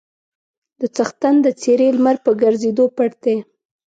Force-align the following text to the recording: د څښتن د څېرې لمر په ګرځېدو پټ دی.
د 0.79 0.81
څښتن 0.95 1.35
د 1.45 1.47
څېرې 1.61 1.87
لمر 1.97 2.15
په 2.25 2.31
ګرځېدو 2.41 2.85
پټ 2.95 3.11
دی. 3.23 3.37